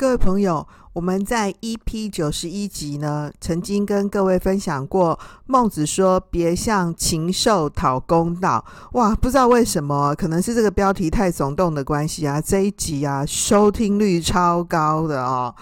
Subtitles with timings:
[0.00, 15.52] 各位朋友，我们在 EP 九十一集呢，曾经跟各位分享过，孟子说：“别向禽兽讨公道。”哇，不知道为什么，可能是这个标题太耸动的关系啊，这一集啊，收听率超高的哦。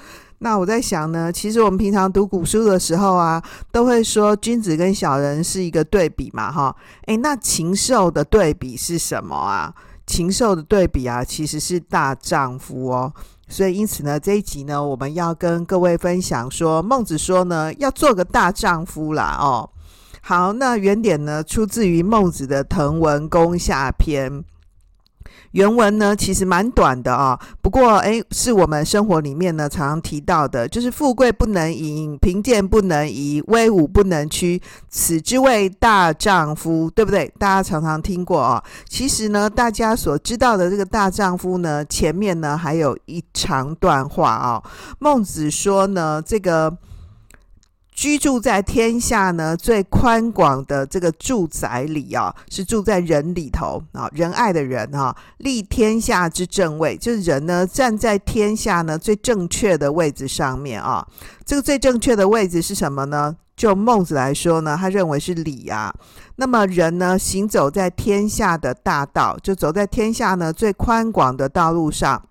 [0.41, 6.77] 那我在想呢，其实我们平常读古书的时候啊，都会说君子跟小人是一个对比嘛，哈。
[7.07, 9.73] 诶，那禽兽的对比是什么啊？
[10.07, 13.15] 禽兽的对比啊，其实是大丈夫哦。
[13.49, 19.71] 所以，因此呢，这一集呢，我们要跟各位分享说，孟子说呢，要做个大丈夫啦哦。
[20.21, 24.33] 好，那原点呢，出自于孟子的《滕文公下篇》。
[25.53, 37.33] 原文呢，其实蛮短的啊、哦，不过诶，是我们生活里面呢常常提到的，就是富贵不能淫，贫贱不能移，威武不能屈，此之谓大丈夫，对不对？
[37.39, 38.65] 大家常常听过啊、哦。
[38.89, 44.63] 其实呢，大家所知道的这个大丈夫呢，前面呢还有一长段话啊、哦。
[44.99, 46.77] 孟子说呢，这个。
[47.97, 61.05] 居住在天下呢最宽广的这个住宅里啊，是住在人里头啊，仁爱的人啊，立天下之正位，就是人呢站在天下呢最正确的位置上面啊。
[61.47, 63.35] 这个最正确的位置是什么呢？
[63.57, 65.91] 就孟子来说呢，他认为是礼啊。
[66.37, 72.23] 那么人呢行走在天下的大道，就走在天下呢最宽广的道路上。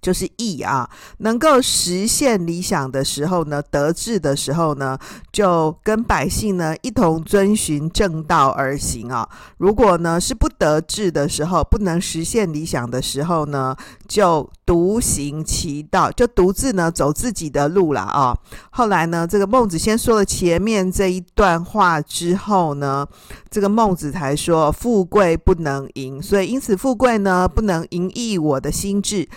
[0.00, 4.98] 就是义啊，能够实现理想的时候呢，得志的时候呢，
[5.32, 9.28] 就跟百姓呢一同遵循正道而行啊。
[9.58, 13.74] 如果呢是不得志的时候，不能实现理想的时候呢，
[14.06, 18.36] 就独行其道，就独自呢走自己的路了啊。
[18.70, 23.06] 后来呢，这个孟子先说了前面这一段话之后呢，
[23.50, 29.28] 这个孟子才说富贵不能淫，所以因此富贵呢不能淫逸我的心志，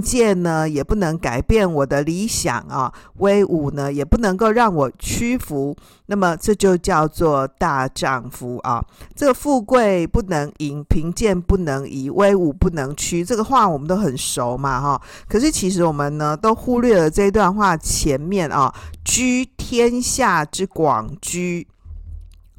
[0.00, 0.10] 贫。
[0.10, 5.74] 贱呢也不能改变我的理想啊，威武呢也不能够让我屈服，
[6.06, 8.84] 那么这就叫做大丈夫啊。
[9.14, 15.00] 这个富贵不能淫，贫贱不能移，威武不能屈，这个话我们都很熟嘛哈。
[15.28, 18.74] 可是其实我们呢都忽略了这段话前面啊，
[19.04, 21.68] 居天下之广居，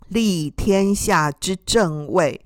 [0.08, 2.40] 立天下之正位。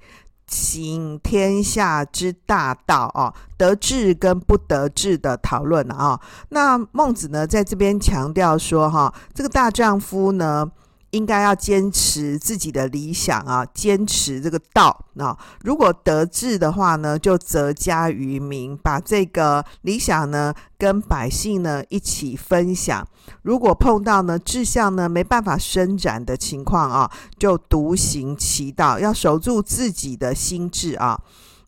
[0.48, 6.20] 行天下之大道哦，得志跟不得志的讨论啊。
[6.50, 10.72] 那孟子呢，在这边强调说，哈，这个大丈夫呢。
[11.16, 15.38] 应该要坚持自己的理想啊，坚持这个道啊。
[15.62, 23.08] 如果得志的话呢，就泽加于民，把这个理想呢跟百姓呢一起分享。
[23.44, 27.10] 如果碰到呢志向呢没办法伸展的情况啊，
[27.40, 31.20] 就独行其道，要守住自己的心智啊。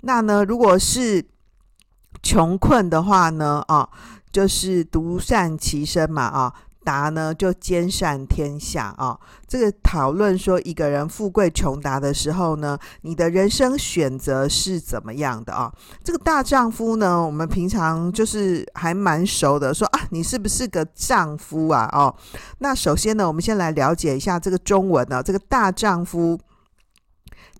[0.01, 1.25] 那呢，如果是
[2.21, 3.87] 穷困的话呢，啊，
[4.31, 6.53] 就是独善其身嘛，啊。
[6.87, 15.69] 达呢就兼善天下啊，这个讨论说一个人富贵穷达的时候呢，你的人生选择是怎么样的啊？
[16.01, 21.89] 这个大丈夫呢，我们平常就是还蛮熟的，说啊，你是不是个丈夫啊？
[21.91, 22.15] 哦，
[22.59, 26.39] 那首先呢，我们先来了解一下这个中文呢，这个大丈夫。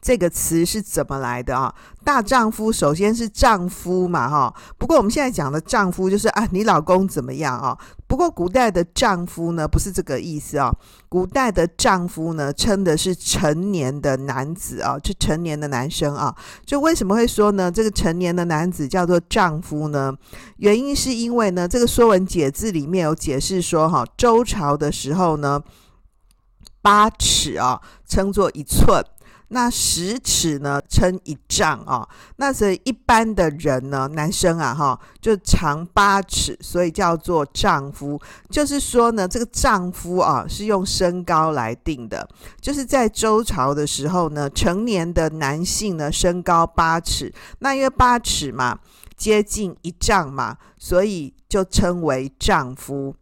[0.07, 1.75] 这个词是怎么来的啊？
[2.05, 4.55] 大丈夫首先是丈夫嘛，哈。
[4.77, 7.77] 不过我们现在讲的丈夫就是啊，你老公怎么样啊？
[8.07, 10.73] 不过古代的丈夫呢，不是这个意思啊。
[11.09, 16.33] 古代的丈夫呢，称的是成年的男子啊，就成年的男生啊。
[16.65, 17.69] 就为什么会说呢？
[17.69, 20.13] 这个成年的男子叫做丈夫呢？
[20.55, 25.61] 原因是因为呢，这个《说文解字》里面有解释说，哈，周朝的时候呢，
[26.81, 29.03] 八尺啊，称作一寸。
[29.49, 32.07] 那十尺呢，称一丈啊。
[32.35, 38.19] 那所以一般的人呢，男生啊，哈，就长八尺，所以叫做丈夫。
[38.49, 42.27] 就是说呢，这个丈夫啊，是用身高来定的。
[42.59, 47.33] 就是在周朝的时候呢，成年的男性呢，身高八尺。
[47.59, 48.79] 那因为八尺嘛，
[49.15, 53.15] 接近一丈嘛，所以就称为丈夫。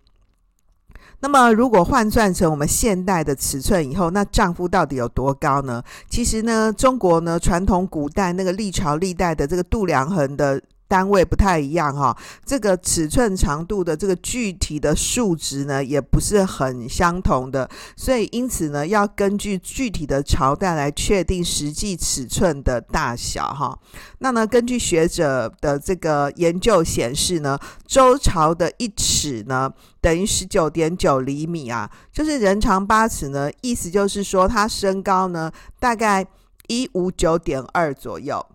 [1.25, 5.81] 那么，如果换算成我们现代的尺寸以后，那丈夫到底有多高呢？
[6.07, 12.15] 其实呢，中国呢传统古代那个历朝历代的这个度量衡的单位不太一样哈，
[12.45, 23.77] 这个尺寸长度的这个具体的数值呢，也不是很相同的，所以因此呢，要根据具体的朝代来确定实际尺寸的大小哈。
[24.19, 27.57] 那呢，根据学者的这个研究显示呢，
[27.87, 36.25] 周朝的一尺呢，等于十九点九厘米啊，就是人长八尺呢，意思就是说他身高呢，大概
[36.67, 38.45] 一五九点二左右。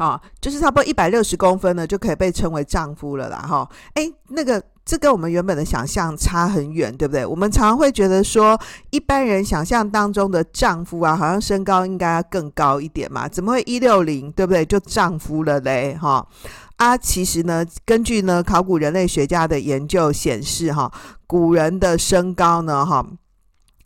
[0.00, 3.36] 好、哦，就是差不多一百六十公分呢，就可以被称为丈夫了啦。
[3.46, 7.26] 哈、哦，诶，那个这跟我们原本的想象差很远，对不对？
[7.26, 8.58] 我们常常会觉得说，
[8.88, 14.64] 一般人想象当中的丈夫啊，好像身高应该要更高一点嘛，怎么会一六零，对不对？
[14.64, 16.26] 就丈夫了嘞，哈、
[16.76, 20.90] 啊，其实呢，根据呢考古人类学家的研究显示，哈、
[21.26, 23.06] 古人的身高呢，哈、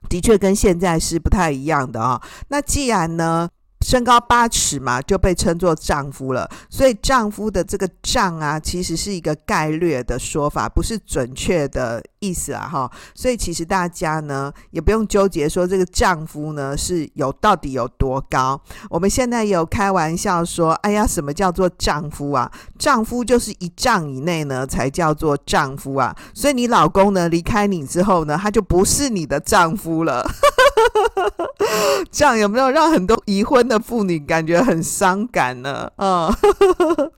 [0.08, 3.48] 的确跟现在是不太一样的啊、那既然呢，
[3.84, 6.48] 身高八尺嘛，就被称作丈夫了。
[6.70, 12.90] 所以丈夫的这个“丈”啊，其实是一个概略的说法，不是准确的意思啊，哈。
[13.14, 18.58] 所以其实大家呢，也不用纠结说这个丈夫呢是有到底有多高。
[18.88, 22.50] 我们现在有开玩笑说，哎呀，什么叫做丈夫啊？
[22.78, 26.16] 丈夫就是一丈以内呢才叫做丈夫啊。
[26.32, 30.26] 所以你老公呢离开你之后呢，他就不是你的丈夫了。
[32.10, 35.90] 这样有没有让很多已婚的妇女感觉很伤感呢？
[35.96, 36.32] 嗯，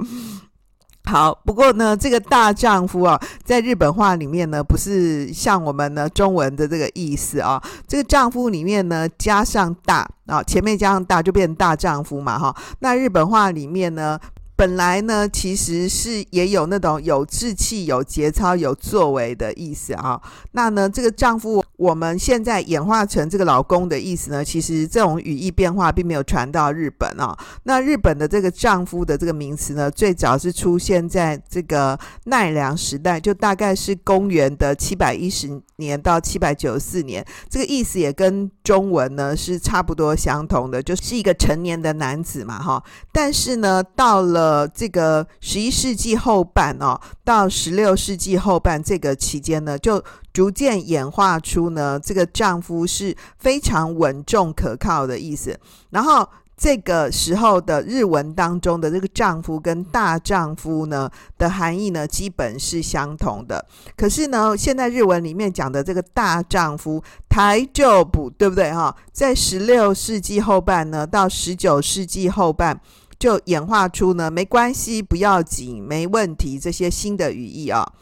[1.04, 1.32] 好。
[1.44, 7.62] 不过呢，这个大丈夫啊，在日本话里面呢，不是像我们呢中文的这个意思啊。
[7.86, 12.54] 这个丈夫里面呢，加上大啊，前面加上大就变成大丈夫嘛，哈。
[12.80, 14.18] 那日本话里面呢，
[14.56, 20.18] 本来呢，其实是也有那种有志气、有节操、有作为的意思啊。
[20.52, 27.36] 那呢，这个丈夫，我们现在演化成这个老公的意思呢，其实这种语义变化并没有传到日本啊。
[27.64, 37.22] 那日本的这个丈夫的这个名词呢，最早是出现在这个奈良时代，就大概是公元的七百一十年到七百九十四年。
[37.50, 42.82] 这个意思也跟中文呢是差不多相同的，就是一个成年的男子嘛，哈。
[43.12, 50.00] 但是呢，到了呃，这个十一世纪后半哦，到十六世纪后半这个期间呢，就
[50.32, 55.58] 逐渐演化出呢，这个丈夫是非常稳重可靠的意思。
[55.90, 63.66] 然后这个时候的日文当中的这个丈夫跟大丈夫呢的含义呢，基本是相同的。
[63.96, 68.94] 可是呢，现在日文里面讲的这个大丈夫台就不对不对哈？
[69.10, 72.80] 在十六世纪后半呢，到十九世纪后半。
[73.18, 77.92] 就演化出呢，没关系，不要紧，没问题这些新的语义啊。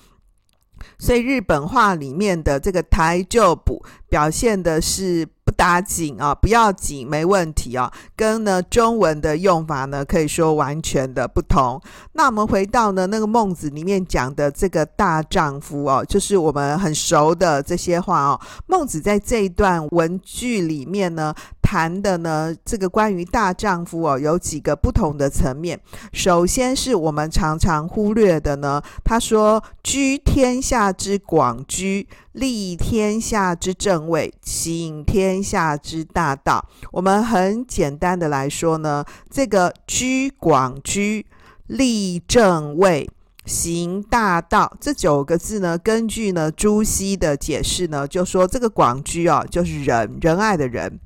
[0.99, 11.81] 所以日本话里面的这个台就补表现的是打紧啊，不要紧，没问题啊，跟呢中文的用法呢可以说完全的不同。
[12.13, 18.41] 那我们回到呢那个孟子里面讲的这个大丈夫哦，就是我们很熟的这些话哦。
[18.67, 21.35] 孟子在这一段文句里面呢。
[21.67, 25.81] 谈的呢，这个关于大丈夫哦，有几个不同的层面。
[26.13, 41.25] 首先是我们常常忽略的呢，他说：“居天下之广居，立天下之正位，行天下之大道。”我们很简单的来说呢，这个居广居、
[41.67, 43.09] 立正位、
[43.45, 50.99] 行大道这九个字呢，根据呢朱熹的解释呢，就说这个广居哦，就是仁仁爱的仁。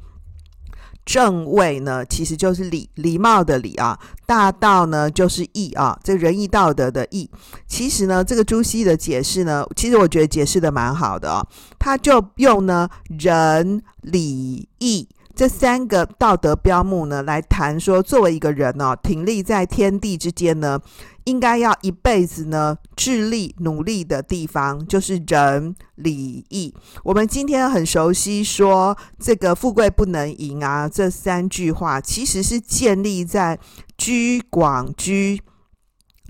[1.09, 7.31] 正位呢，其实就是礼礼貌的礼啊；大道呢，就是义啊，这仁义道德的义。
[7.67, 11.41] 其实呢，这个朱熹的解释呢，其实我觉得解释的蛮好的哦。
[11.79, 12.87] 他就用呢
[13.19, 20.80] 仁礼义这三个道德标目呢，来谈说，作为一个人呢，挺立在天地之间呢。
[21.26, 26.75] 应该要一辈子呢致力努力的地方，就是仁礼义。
[27.04, 33.61] 我们今天很熟悉说这个“富贵不能淫”啊，这三句话其实是建立在
[33.97, 35.40] 居广居、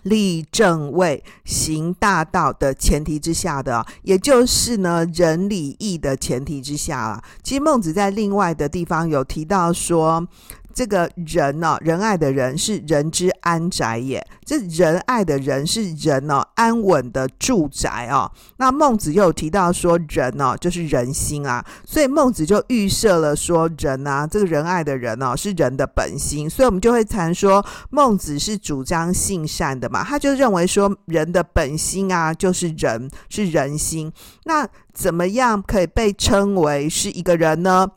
[0.08, 7.22] 立正位、行大道的前提之下的，也就是呢仁礼义的前提之下啊。
[7.42, 10.26] 其实孟子在另外的地方有提到说。
[10.78, 14.24] 这个仁呢、哦，仁爱的人是人之安宅也。
[14.44, 18.30] 这仁爱的人是人哦，安稳的住宅哦。
[18.58, 21.66] 那孟子又提到说，仁哦，就是人心啊。
[21.84, 26.48] 所以孟子就预设了说，人啊，这个仁爱的人哦，是人的本心。
[26.48, 30.04] 所以我们就会谈说，孟子是主张性善的嘛。
[30.04, 34.12] 他就认为说，人的本心啊，就是人，是人心。
[34.44, 37.88] 那怎么样可以被称为是一个人呢？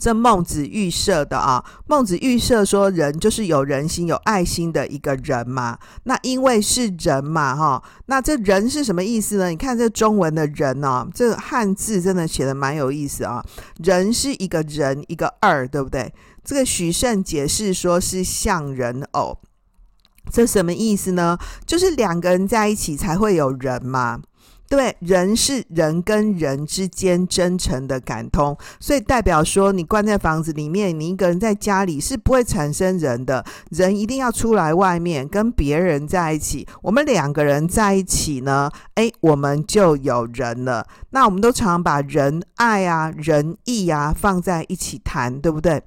[0.00, 1.64] 这孟子预设的啊。
[1.86, 5.78] 孟子预设说，人就是有人心、有爱心的一个人嘛。
[6.04, 9.48] 那因为是人嘛，哈，那这人是什么意思呢？
[9.50, 13.44] 你看这中文的人呢，这汉字真的写的蛮有意思啊。
[13.76, 16.12] 人是一个人，一个二，对不对？
[16.42, 19.38] 这个许慎解释说是像人偶，
[20.32, 21.38] 这什么意思呢？
[21.66, 24.20] 就是两个人在一起才会有人嘛。
[24.70, 33.44] 对，人是人跟人之间真诚的感通，所以代表说，你关在房子里面，你一个人在家里是不会产生人的。
[33.70, 36.64] 人一定要出来外面跟别人在一起。
[36.82, 40.86] 我们两个人在一起呢，诶，我们就有人了。
[41.10, 45.82] 那我们都常把仁爱啊、仁义啊放在一起谈，对不对？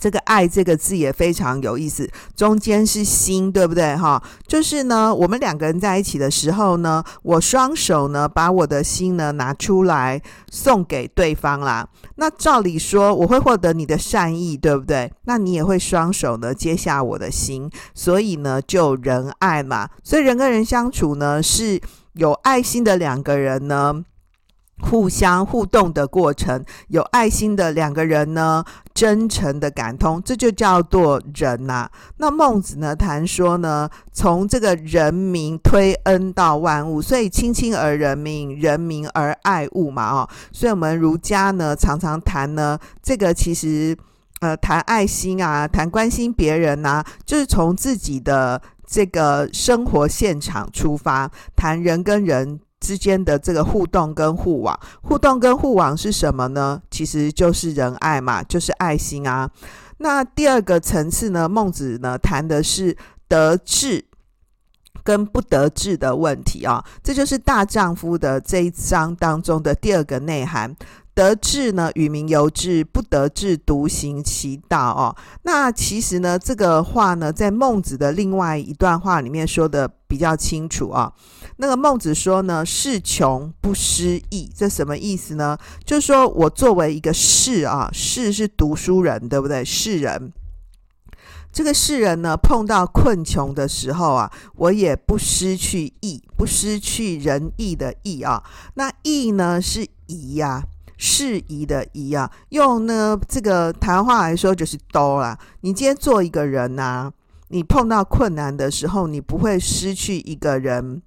[0.00, 3.96] 这个“爱”这个字也非常有意思，中间是心，对不对？
[3.96, 10.20] 哈，就是呢，我们两个人在一起的时候呢，我双手呢把我的心呢拿出来
[10.50, 11.88] 送给对方啦。
[12.16, 15.12] 那照理说，我会获得你的善意，对不对？
[15.24, 19.88] 那你也会双手呢接下我的心，所以呢就仁爱嘛。
[20.02, 21.80] 所以人跟人相处呢，是
[22.14, 24.04] 有爱心的两个人呢。
[24.82, 28.62] 互相互动的过程，有爱心的两个人呢，
[28.92, 43.96] 真诚的感通，这就叫做人呐、那孟子呢谈说呢，从这个人民推恩到万物，所以亲亲而仁民，仁民而爱物嘛，哦，所以我们儒家呢常常谈呢，这个其实
[44.40, 52.60] 呃谈爱心啊，谈关心别人呐、就是从自己的这个生活现场出发，谈人跟人。
[52.82, 56.82] 之间的这个互动跟互往，互动跟互往是什么呢？
[56.90, 59.48] 其实就是仁爱嘛，就是爱心啊。
[59.98, 62.96] 那第二个层次呢，孟子呢谈的是
[63.28, 64.04] 得志
[65.04, 70.74] 跟不得志的问题啊，这就是大丈夫的这一章当中的第二个内涵。
[71.22, 74.90] 得志呢，与民由志；不得志，独行其道。
[74.90, 81.12] 哦，那其实呢，这个话呢，在孟子的另外一段话里面说的比较清楚啊。
[81.58, 85.56] 那个孟子说呢，士穷不失义，这什么意思呢？
[85.84, 89.64] 就是说我作为一个士啊，士是读书人，对不对？
[89.64, 90.32] 士人，
[91.52, 98.42] 这个士人呢，碰到困穷的时候啊，我也不失去义，不失去仁义的义啊。
[98.74, 100.64] 那义呢，是宜呀。
[101.04, 105.36] 适宜的宜啊，用呢这个台湾话来说就是多啦。
[105.62, 107.12] 你今天做一个人呐、
[107.48, 111.02] 你碰到困难的时候，你不会失去一个人。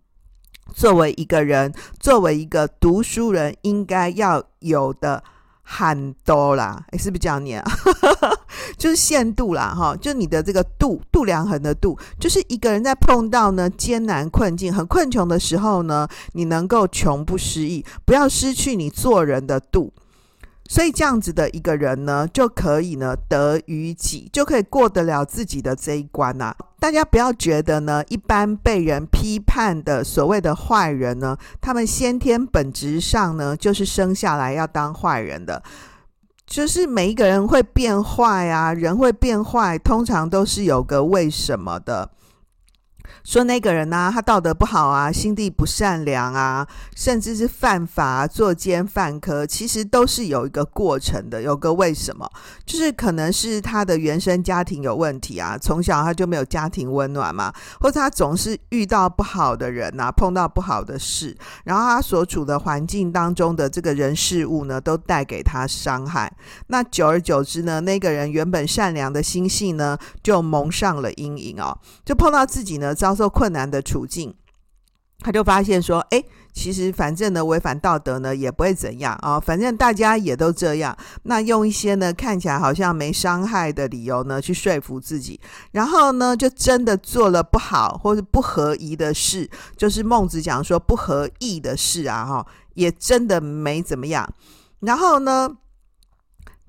[0.73, 5.23] 作为一个人，作为一个读书人，应该要有的
[5.65, 6.81] 很多啦。
[6.91, 7.71] 诶，是不是这样念啊？
[8.77, 19.91] 就是限度啦，哈，就你的这个度，度量衡的度，就是一个人在碰到呢艰难困境、很困穷的时候呢，你能够穷不失义，不要失去你做人的度。
[20.67, 26.55] 所以这样子的一个人呢，就可以呢得于己，就可以过得了自己的这一关呐、啊。
[26.79, 35.61] 大家不要觉得呢，一般被人批判的所谓的坏人呢，他们先天本质上呢就是生下来要当坏人的。
[36.47, 42.09] 就是每一个人会变坏啊，人会变坏，通常都是有个为什么的。
[43.23, 52.29] 说那个人呢、他道德不好啊，心地不善良啊，甚至是犯法、作奸犯科，其实都是有一个过程的，有个为什么，
[52.65, 61.35] 就是可能是他的原生家庭有问题啊，从小他就没有家庭温暖嘛，或者他总是遇到不好的人啊，碰到不好的事，
[61.65, 66.31] 然后他所处的环境当中的这个人事物呢，都带给他伤害。
[66.67, 74.33] 那久而久之呢，那个人原本善良的心性呢，就蒙上了阴影哦，就碰到自己呢遭受困难的处境，
[75.19, 76.23] 他就发现说：“哎，
[76.53, 80.95] 其实反正呢，违反道德呢也不会怎样啊，反正大家也都这样。
[81.23, 85.39] 那用一些呢看起来好像没伤害的理由呢去说服自己，
[85.71, 94.27] 然后呢就真的做了不好或者不合宜的事，就是孟子讲说不合义的事啊，哈，也真的没怎么样。
[94.81, 95.49] 然后呢，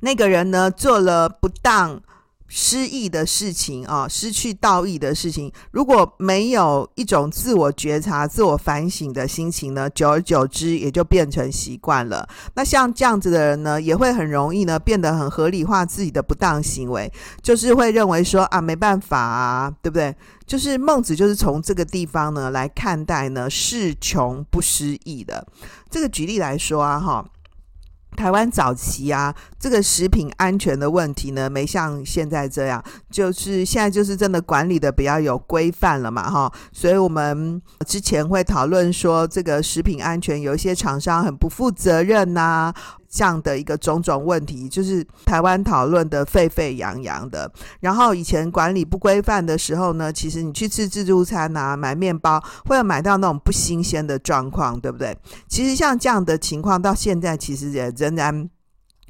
[0.00, 2.00] 那个人呢做了不当。”
[2.49, 12.29] 失义的事情啊，失去道义的事情，如果没有一种自我觉察、自我反省的心情呢，久而久之也就变成习惯了。
[12.55, 17.12] 那像这样子的人呢，也会很容易呢变得很合理化自己的不当行为，
[17.43, 20.15] 就是会认为说啊，没办法啊，对不对？
[20.47, 25.45] 就是孟子就是从这个地方呢来看待呢，士穷不失义的
[25.91, 27.25] 这个举例来说啊，哈。
[28.16, 36.52] 台湾早期啊，这个食品安全的问题呢，没像现在这样，就是现在就是真的管理的比较有规范了嘛，哈。
[36.73, 42.73] 所以我们之前会讨论说，这个食品安全有一些厂商很不负责任呐、
[43.16, 47.50] 这样的一个种种问题，就是台湾讨论的沸沸扬扬的。
[47.80, 55.16] 然后以前管理不规范的时候呢，其实你去吃自助餐啊，买面包会有买到那种不新鲜的状况，对不对？
[55.49, 58.50] 其实像这样的情况，到现在其实也仍然。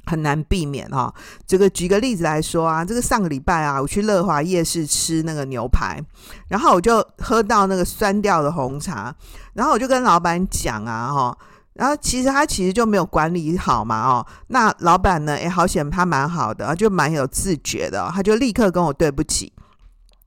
[0.09, 1.13] 很难避免哈，
[1.45, 6.01] 这个举个例子来说啊，这个上个礼拜啊，我去乐华夜市吃那个牛排，
[6.47, 9.13] 然后我就喝到那个酸掉的红茶，
[9.51, 11.37] 然后我就跟老板讲啊哈，
[11.77, 19.53] 然后其实他其实就没有管理好嘛哦，那老板呢，诶，好险他蛮好的，就蛮有自觉的，他就立刻跟我对不起，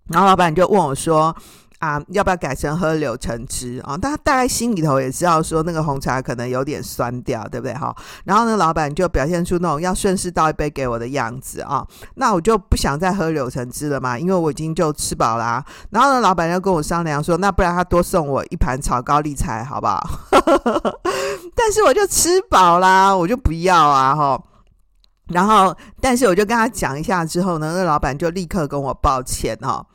[0.08, 1.36] 然后老板就问我说。
[1.80, 3.96] 啊，要不要改成喝柳橙汁啊？
[4.00, 7.94] 但他大概心里头也知道说那个红茶可能有点酸掉，对不对哈？
[8.24, 11.86] 然后呢，老板就表现出那种要顺势倒一杯给我的样子啊。
[12.16, 20.06] 那我就不想再喝柳橙汁了嘛，因为我已经就吃饱啦、然后呢，老板就跟我商量说，那不然他多送我一盘炒高丽菜好不好？
[21.56, 24.42] 但是我就吃饱啦，我就不要啊哈。
[25.28, 29.86] 然后，但是我就跟他讲一下之后呢，那老板就立刻跟我抱歉哈。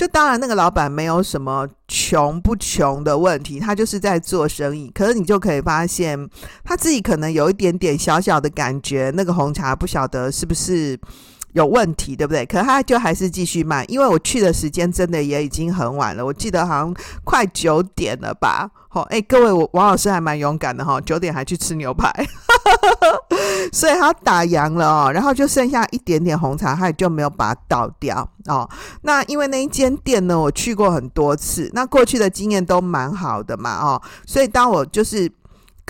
[0.00, 4.90] 就当然，那个老板没有什么穷不穷的问题，他就是在做生意。
[4.94, 6.26] 可是你就可以发现，
[6.64, 10.98] 他自己可能有一点点小小的感觉，那个红茶不晓得是不是
[11.52, 12.44] 有问题，对不对？
[12.46, 18.70] 可他就还是继续卖，因为我去的时间真的也已经很晚了，我记得好像快九点了吧。
[18.88, 22.12] 好，哎，各位，我王老师还蛮勇敢的哈，九点还去吃牛排，
[23.72, 28.68] 所以他打烊了哦，然后就剩下一点点红茶，他也就没有把它倒掉哦。
[29.02, 35.30] 那因为那一间店呢，我去过很多次，那过去的经验都蛮好的嘛哦，所以当我就是。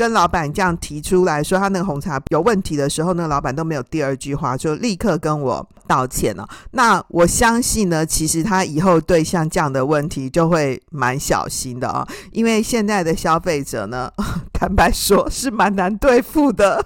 [0.00, 6.48] 跟老板这样提出来说他那个红茶有问题的时候，那个老板都没有第二句话，就立刻跟我道歉了。
[6.70, 14.10] 那我相信呢，其实他以后对像这样的问题就会蛮小心的啊，因为现在的消费者呢，
[14.54, 16.82] 坦白说是蛮难对付的。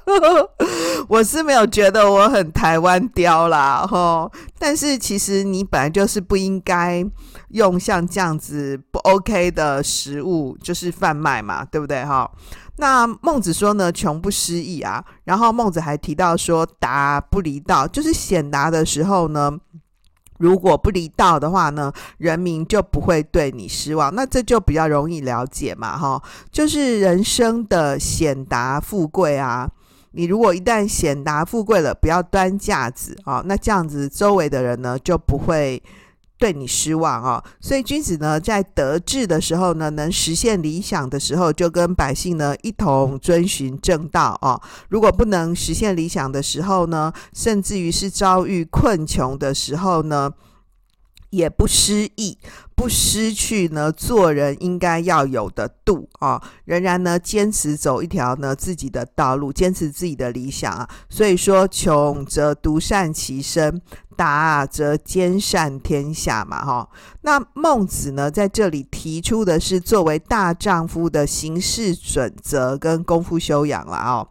[1.06, 4.28] 我是没有觉得我很台湾雕啦，吼，
[4.58, 7.04] 但是其实你本来就是不应该
[7.50, 12.28] 用像这样子不 OK 的食物，就是贩卖嘛，对不对哈？
[12.76, 15.04] 那孟子说呢，穷不失意啊。
[15.24, 19.56] 然后孟子还提到说，达不离道，就是显达的时候呢，
[20.38, 24.14] 如果不离道的话呢，人民就不会对你失望。
[24.14, 29.70] 那这就比较容易了解嘛，哈，就是人生的显达富贵啊。
[30.12, 35.82] 你如果一旦显达富贵了，不要端架子啊，那这样子周围的人呢就不会。
[36.36, 44.62] 对你失望啊、哦，所以君子呢，在得志的时候呢，能实现理想的时候，就跟百姓呢一同遵循正道啊、哦。
[44.88, 50.30] 如果不能实现理想的时候呢，甚至于是遭遇困穷的时候呢，
[51.34, 52.38] 也不失意，
[52.74, 60.88] 不失去呢做人应该要有的度啊、仍然呢坚持走一条呢自己的道路，坚持自己的理想啊。
[61.08, 63.80] 所以说，穷则独善其身。
[64.16, 66.88] 达则兼善天下嘛，哈。
[67.22, 74.28] 那孟子呢，在这里提出的是作为大丈夫的行事准则跟功夫修养了哦。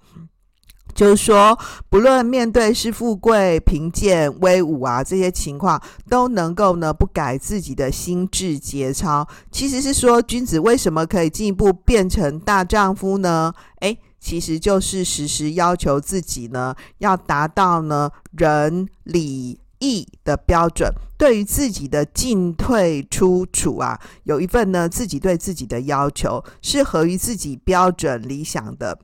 [0.93, 1.57] 就是说，
[1.89, 9.27] 不论面对是富贵、贫贱、威武啊这些情况，都能够呢不改自己的心智节操。
[9.51, 13.53] 其实是说，君子为什么可以进一步变成大丈夫呢？
[13.81, 19.59] 诶，其实就是时时要求自己呢，要达到呢仁礼。
[19.79, 28.97] 义的标准，对于自己的进退出处啊，有一份呢自己对自己的要求，是合于自己标准理想的。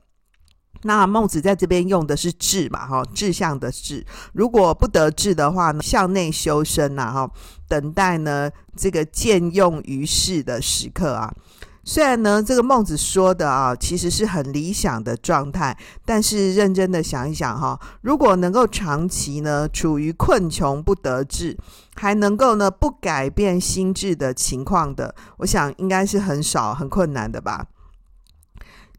[0.82, 4.04] 那孟子在这边用的是志嘛，哈，志向的志。
[4.32, 7.30] 如果不得志的话呢，向内修身呐，哈，
[7.68, 11.32] 等待呢这个见用于世的时刻啊。
[11.82, 21.56] 虽然呢，这个孟子说的啊，其实是很理想的状态，但是认真的想一想哈，如果能够长期呢处于困穷不得志，
[21.96, 27.66] 还能够呢不改变心智的情况的，我想应该是很少很困难的吧。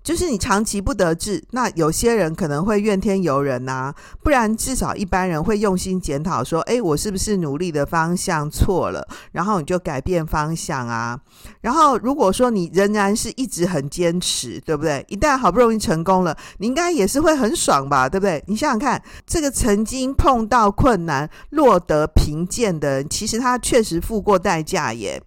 [0.04, 9.08] 就是你长期不得志，那有些人可能会怨天尤人呐、啊，不然至少一般人会用心检讨，说，诶，我是不是努力的方向错了？
[9.32, 11.20] 然后你就改变方向啊。
[11.62, 15.06] 然后如果说你仍然是一直很坚持，对不对？
[15.08, 18.44] 一旦好不容易成功了，你应该也是会很爽吧，对不对？
[18.48, 25.22] 你想想看，这个曾经碰到困难、落得贫贱的人，其实他确实付过代价耶。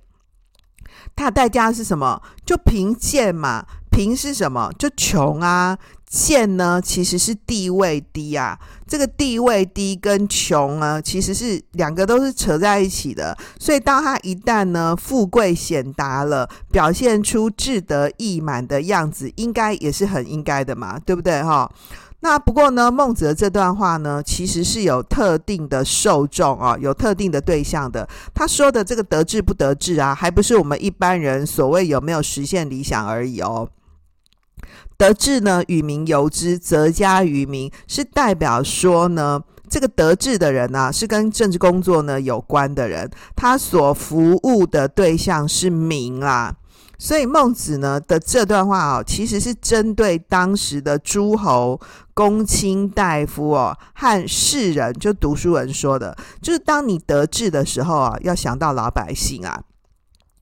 [1.16, 2.20] 他的代价是什么？
[2.44, 3.64] 就贫贱嘛。
[3.94, 4.70] 贫是什么？
[4.76, 5.78] 就穷啊。
[6.06, 8.56] 贱呢，其实是地位低啊。
[8.86, 13.36] 这个地位低跟穷啊，其实是两个都是扯在一起的。
[13.58, 21.68] 所以，当他一旦呢富贵显达了，表现出志得意满的样子，应该也是很应该的嘛，对不对哈？
[22.20, 28.08] 那不过呢，孟子的这段话呢，其实是有特定的受众啊，有特定的对象的。
[28.32, 33.68] 他说的这个得志不得志啊，还不是我们一般人所谓有没有实现理想而已哦。
[34.96, 46.54] 得志呢，与民由之，则加于民，是代表说呢，这个得志的人呢、啊，是跟政治工作呢有关的人，他所服务的对象是民啊。
[46.96, 51.78] 所以孟子呢的这段话哦，其实是针对当时的诸侯、
[52.14, 59.60] 公卿、大夫哦和士人，就读书人说的，就是当你得志的时候啊，要想到老百姓啊。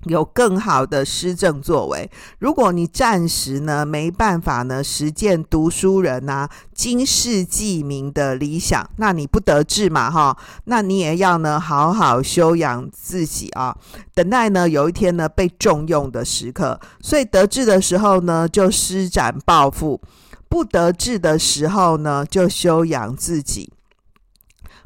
[0.05, 2.11] 有更好的施政作为。
[2.39, 10.37] 如果你暂时呢没办法呢实践读书人呐、啊、经世济民的理想，那你不得志嘛哈？
[10.65, 13.77] 那你也要呢好好修养自己啊，
[14.15, 16.81] 等待呢有一天呢被重用的时刻。
[17.01, 20.01] 所以得志的时候呢就施展抱负，
[20.49, 23.73] 不得志的时候呢就修养自己。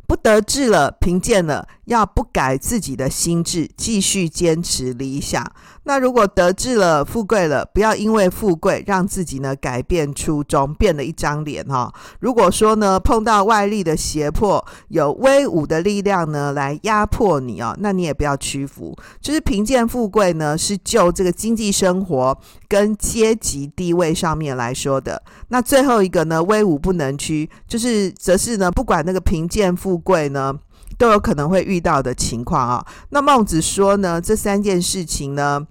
[0.07, 5.45] 不得志了，贫贱了，要不改自己的心智，继续坚持理想。
[5.83, 11.93] 那如果得志了，富贵了，不要因为富贵让自己呢改变初衷，变了一张脸哈。
[12.21, 18.97] 如果说呢碰到外力的胁迫，有威武的力量呢来压迫你哦，那你也不要屈服。
[19.21, 22.37] 就是贫贱富贵呢，是就这个经济生活
[22.69, 25.23] 跟阶级地位上面来说的。
[25.49, 30.55] 那最后一个呢，威武不能屈，就是则是呢不管那个贫贱富富贵呢，
[30.99, 32.87] 都有可能会遇到的情况啊。
[33.09, 35.67] 那孟子说呢，这三件事情呢。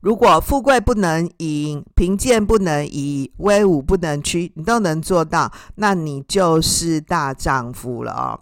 [0.00, 8.40] 如果富贵不能移，贫贱不能移，威武不能屈，你都能做到，那你就是大丈夫了哦。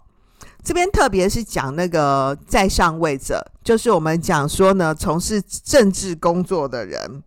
[0.63, 7.21] 这边特别是讲那个在上位者，就是我们讲说呢，从事政治工作的人，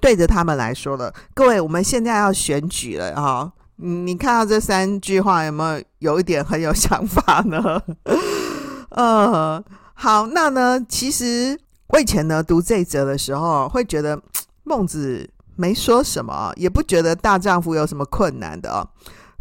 [0.00, 1.12] 对着他们来说了。
[1.34, 7.82] 各位，我们现在要选举了啊，你看到这三句话有没有有一点很有想法呢？
[8.90, 9.62] 呃，
[9.94, 11.58] 好，那呢，其实。
[11.92, 14.16] 我以前呢读这一则的时候，会觉得
[14.62, 18.88] 孟子没说什么，也不觉得大丈夫有什么困难的哦，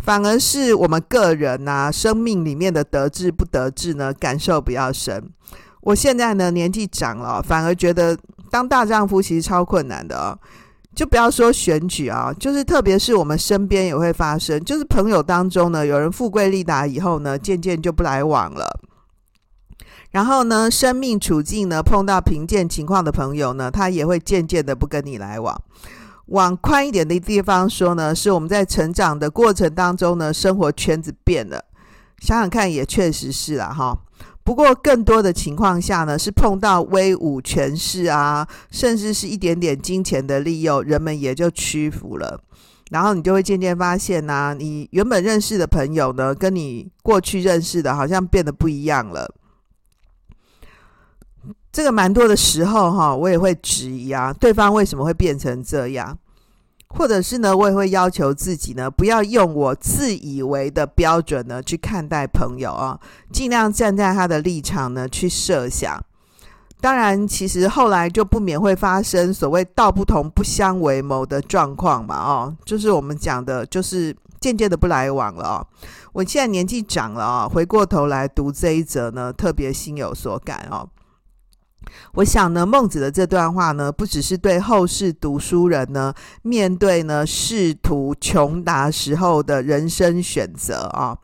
[0.03, 5.29] 反而是我们个人呐、啊，生命里面的得志不得志呢，感受比较深。
[5.81, 8.17] 我现在呢年纪长了，反而觉得
[8.49, 10.35] 当大丈夫其实超困难的哦。
[10.99, 18.81] 就不要说选举啊，就是特别是我们身边也会发生，就是朋友当中呢，有人富贵利达以后呢，渐渐就不来往了。
[20.11, 25.55] 然后呢，生命处境呢，碰到贫贱情况的朋友呢，他也会渐渐的不跟你来往。
[26.25, 31.63] 往宽一点的地方说呢，是我们在成长的过程当中呢，生活圈子变了。
[32.17, 33.97] 想想看，也确实是啦，哈。
[34.49, 42.41] 不过更多的情况下呢，是碰到威武权势啊，甚至是一点点金钱的利诱，人们也就屈服了。
[42.89, 49.31] 然后你就会渐渐发现呐、你原本认识的朋友呢，跟你过去认识的好像变得不一样了。
[51.71, 56.17] 这个蛮多的时候哈，我也会质疑啊，对方为什么会变成这样？
[56.89, 62.99] 或者是呢，我也会要求自己呢，不要用我自以为的标准呢去看待朋友啊，
[63.31, 66.03] 尽量站在他的立场呢去设想。
[66.81, 75.67] 当然，其实后来就不免会发生所谓道不同不相为谋的状况嘛，哦，就是我们讲的，就是渐渐的不来往了哦。
[76.13, 80.87] 我现在年纪长了啊，回过头来读这一则呢，特别心有所感哦。
[82.13, 91.17] 我想呢，孟子的这段话呢，不只是对后世读书人呢，面对呢仕途穷达时候的人生选择啊，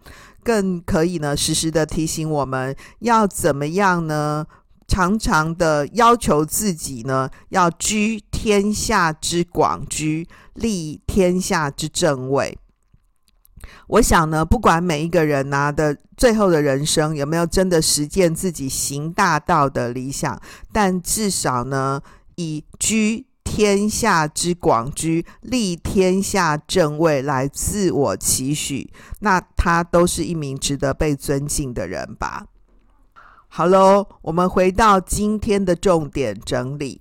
[0.43, 4.45] 更可以呢，时时的提醒我们要怎么样呢？
[4.88, 12.56] 常常的要求自己呢，要居天下之广居，立天下之正位。
[13.88, 22.01] 我想呢，不管每一个人拿的最后的人生有没有真的实践自己行大道的理想，但至少呢，
[22.36, 32.47] 以居天下之广居，立天下正位来自我期许，那他都是一名值得被尊敬的人吧。
[33.47, 36.99] 好喽，我们回到今天的重点整理。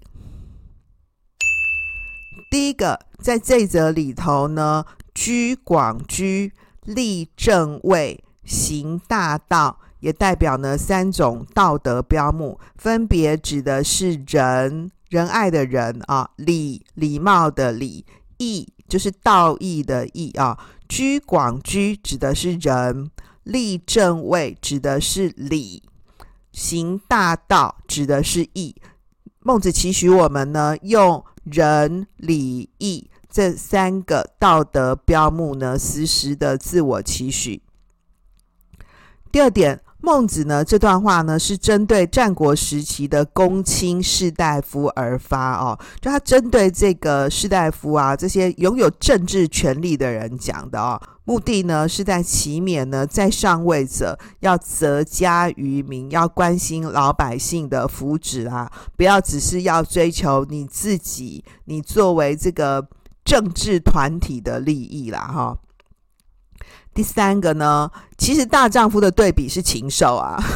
[2.49, 6.53] 第一个，在这则里头呢，居广居。
[6.85, 18.05] 立正位、行大道，也代表呢三种道德标目，分别指的是仁、仁爱的仁啊，礼、礼貌的礼，
[18.37, 20.59] 义就是道义的义啊。
[20.87, 23.11] 居广居指的是仁，
[23.45, 25.83] 立正位指的是礼，
[26.53, 28.77] 行大道指的是义。
[29.41, 37.61] 孟子期许我们呢，用仁、礼、义这三个道德标目呢，时时的自我期许。
[39.33, 39.81] 第二点。
[40.01, 62.87] 孟子呢，这段话呢是针对战国时期的公卿士大夫而发哦，就他针对这个士大夫啊，这些拥有政治权力的人讲的哦，目的呢是在期勉呢在上位者要泽家于民，要关心老百姓的福祉啊，不要只是要追求你自己，你作为这个
[63.25, 65.57] 政治团体的利益啦，哈、
[66.93, 70.37] 第三个呢，其实大丈夫的对比是禽兽啊。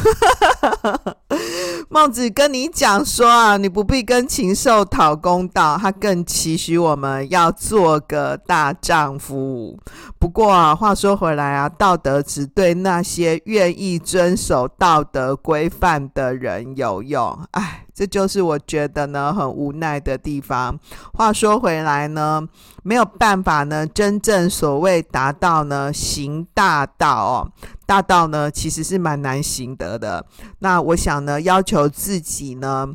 [1.91, 9.79] 孟子跟你讲说啊，你不必跟禽兽讨公道，他更期许我们要做个大丈夫。
[10.19, 17.39] 不过啊，话说回来啊，道德只对那些愿意遵守道德规范的人有用。
[17.51, 17.85] 哎。
[17.99, 20.79] 这就是我觉得呢很无奈的地方。
[21.15, 22.41] 话说回来呢，
[22.81, 27.51] 没有办法呢，真正所谓达到呢行大道哦，
[27.85, 30.25] 大道呢其实是蛮难行得的。
[30.59, 32.87] 那我想呢，要求自己呢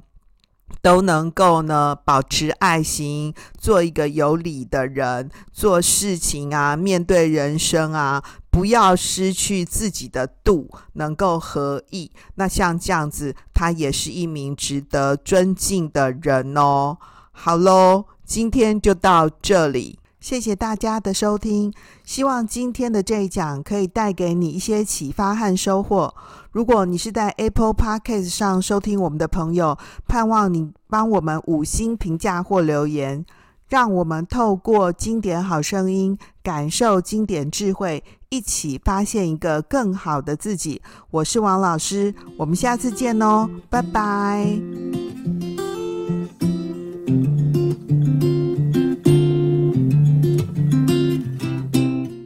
[0.81, 8.25] 都能够呢保持爱心，做一个有礼的人，做事情啊，面对人生啊。
[8.55, 12.13] 不要失去自己的度，能够合意。
[12.37, 16.97] 那像这样子，他也是一名值得尊敬的人哦。
[17.33, 21.75] 好喽，今天就到这里，谢谢大家的收听。
[22.05, 26.15] 希望今天的这一讲可以带给你一些启发和收获。
[26.53, 33.27] 如果你是在 Apple Podcast 上收听我们的朋友，盼望你帮我们五星评价或留言。
[33.67, 38.05] 让我们透过经典好声音，感受经典智慧，
[38.35, 40.83] 一起发现一个更好的自己。
[41.13, 44.59] 我是王老师，我们下次见哦，拜拜。